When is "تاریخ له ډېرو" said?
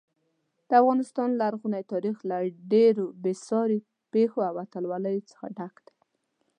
1.93-3.05